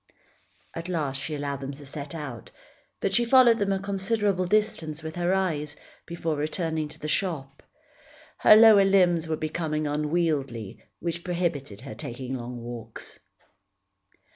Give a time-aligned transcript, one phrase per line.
[0.73, 2.49] At last she allowed them to set out,
[3.01, 5.75] but she followed them a considerable distance with her eyes,
[6.07, 7.61] before returning to the shop.
[8.39, 13.19] Her lower limbs were becoming unwieldy which prohibited her taking long walks.